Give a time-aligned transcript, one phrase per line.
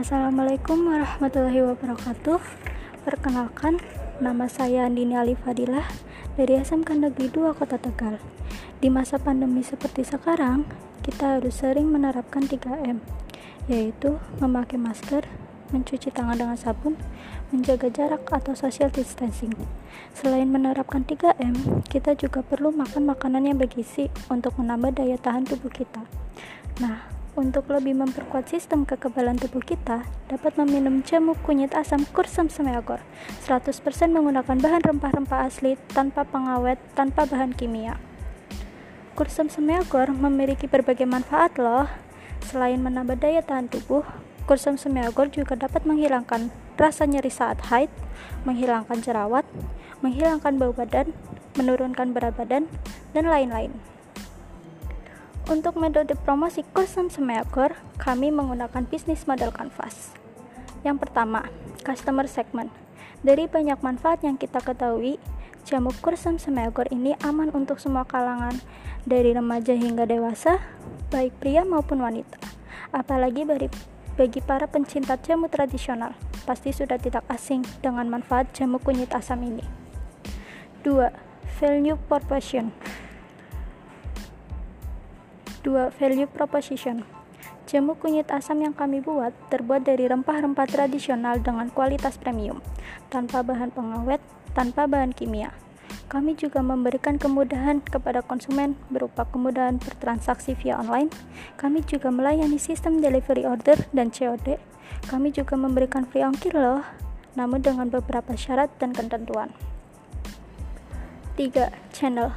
[0.00, 2.40] Assalamualaikum warahmatullahi wabarakatuh.
[3.04, 3.84] Perkenalkan,
[4.16, 5.84] nama saya Andini Ali Fadilah
[6.40, 8.16] dari SMK Negeri 2 Kota Tegal.
[8.80, 10.64] Di masa pandemi seperti sekarang,
[11.04, 13.04] kita harus sering menerapkan 3M,
[13.68, 15.28] yaitu memakai masker,
[15.68, 16.96] mencuci tangan dengan sabun,
[17.52, 19.52] menjaga jarak atau social distancing.
[20.16, 25.68] Selain menerapkan 3M, kita juga perlu makan makanan yang bergizi untuk menambah daya tahan tubuh
[25.68, 26.08] kita.
[26.80, 32.98] Nah, untuk lebih memperkuat sistem kekebalan tubuh kita, dapat meminum jamu kunyit asam kursam semeagor
[33.46, 33.70] 100%
[34.10, 37.98] menggunakan bahan rempah-rempah asli tanpa pengawet, tanpa bahan kimia.
[39.14, 41.86] Kursam semeagor memiliki berbagai manfaat loh.
[42.40, 44.00] Selain menambah daya tahan tubuh,
[44.48, 46.48] kursam semeagor juga dapat menghilangkan
[46.80, 47.92] rasa nyeri saat haid,
[48.48, 49.44] menghilangkan jerawat,
[50.00, 51.12] menghilangkan bau badan,
[51.60, 52.64] menurunkan berat badan,
[53.12, 53.76] dan lain-lain.
[55.50, 60.14] Untuk metode promosi Kusam Semeagor, kami menggunakan bisnis model canvas.
[60.86, 61.50] Yang pertama,
[61.82, 62.70] customer segment.
[63.26, 65.18] Dari banyak manfaat yang kita ketahui,
[65.66, 68.54] jamu Kursam Semeagor ini aman untuk semua kalangan,
[69.02, 70.62] dari remaja hingga dewasa,
[71.10, 72.38] baik pria maupun wanita.
[72.94, 73.42] Apalagi
[74.14, 76.14] bagi, para pencinta jamu tradisional,
[76.46, 79.66] pasti sudah tidak asing dengan manfaat jamu kunyit asam ini.
[80.86, 81.10] 2.
[81.58, 82.70] Value proportion
[85.62, 85.92] 2.
[85.96, 87.04] Value Proposition
[87.70, 92.58] Jamu kunyit asam yang kami buat terbuat dari rempah-rempah tradisional dengan kualitas premium,
[93.14, 94.18] tanpa bahan pengawet,
[94.58, 95.54] tanpa bahan kimia.
[96.10, 101.14] Kami juga memberikan kemudahan kepada konsumen berupa kemudahan bertransaksi via online.
[101.54, 104.58] Kami juga melayani sistem delivery order dan COD.
[105.06, 106.82] Kami juga memberikan free ongkir loh,
[107.38, 109.54] namun dengan beberapa syarat dan ketentuan.
[111.38, 111.70] 3.
[111.94, 112.34] Channel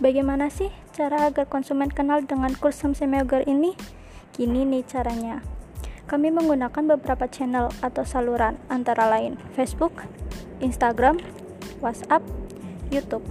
[0.00, 3.72] Bagaimana sih cara agar konsumen kenal dengan kurs Semeagar ini?
[4.36, 5.40] Gini nih caranya.
[6.04, 10.04] Kami menggunakan beberapa channel atau saluran antara lain Facebook,
[10.60, 11.16] Instagram,
[11.80, 12.20] WhatsApp,
[12.92, 13.24] YouTube.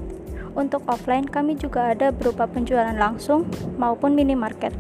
[0.57, 3.45] Untuk offline kami juga ada berupa penjualan langsung
[3.77, 4.73] maupun minimarket.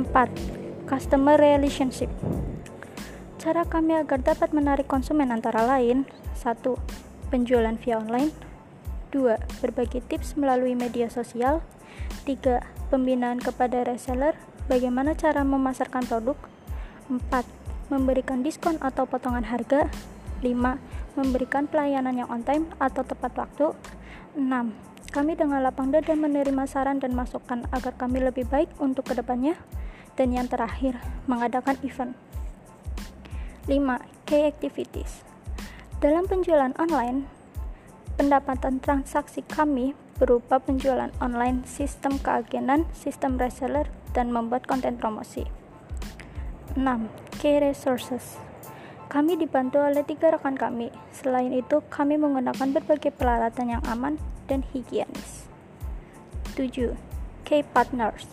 [0.00, 0.08] 4.
[0.88, 2.08] Customer relationship.
[3.36, 6.64] Cara kami agar dapat menarik konsumen antara lain 1.
[7.28, 8.43] Penjualan via online
[9.14, 9.62] 2.
[9.62, 11.62] Berbagi tips melalui media sosial
[12.26, 12.58] 3.
[12.90, 14.34] Pembinaan kepada reseller
[14.66, 16.34] Bagaimana cara memasarkan produk
[17.06, 17.22] 4.
[17.94, 19.86] Memberikan diskon atau potongan harga
[20.42, 20.50] 5.
[21.14, 23.70] Memberikan pelayanan yang on time atau tepat waktu
[24.34, 24.50] 6.
[25.14, 29.54] Kami dengan lapang dada menerima saran dan masukan agar kami lebih baik untuk ke depannya
[30.18, 30.98] dan yang terakhir,
[31.30, 32.18] mengadakan event
[33.70, 33.78] 5.
[34.26, 35.22] Key activities
[36.04, 37.24] dalam penjualan online,
[38.14, 45.50] Pendapatan transaksi kami berupa penjualan online, sistem keagenan, sistem reseller, dan membuat konten promosi.
[46.78, 47.10] 6.
[47.42, 48.38] Key resources
[49.14, 50.90] kami dibantu oleh tiga rekan kami.
[51.14, 54.18] Selain itu, kami menggunakan berbagai peralatan yang aman
[54.50, 55.46] dan higienis.
[56.58, 56.98] 7.
[57.46, 58.26] Key partners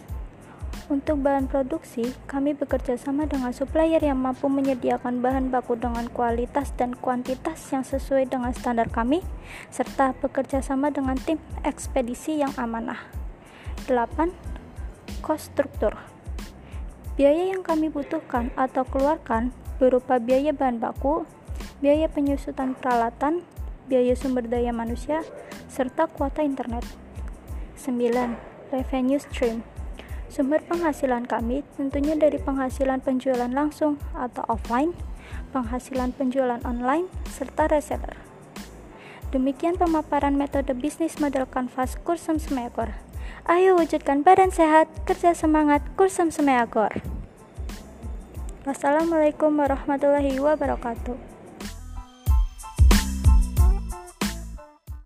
[0.88, 6.74] untuk bahan produksi, kami bekerja sama dengan supplier yang mampu menyediakan bahan baku dengan kualitas
[6.80, 9.22] dan kuantitas yang sesuai dengan standar kami,
[9.70, 12.98] serta bekerja sama dengan tim ekspedisi yang amanah.
[13.86, 14.32] 8.
[15.22, 15.94] Cost struktur
[17.14, 21.30] Biaya yang kami butuhkan atau keluarkan berupa biaya bahan baku,
[21.84, 23.46] biaya penyusutan peralatan,
[23.86, 25.22] biaya sumber daya manusia,
[25.70, 26.88] serta kuota internet.
[27.78, 28.74] 9.
[28.74, 29.71] Revenue stream
[30.32, 34.96] Sumber penghasilan kami tentunya dari penghasilan penjualan langsung atau offline,
[35.52, 38.16] penghasilan penjualan online, serta reseller.
[39.36, 42.96] Demikian pemaparan metode bisnis model kanvas Kursem Semeakor.
[43.44, 47.04] Ayo wujudkan badan sehat, kerja semangat, Kursem Semeakor.
[48.64, 51.31] Wassalamualaikum warahmatullahi wabarakatuh.